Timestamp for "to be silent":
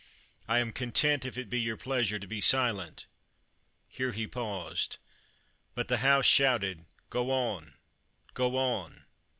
2.17-3.05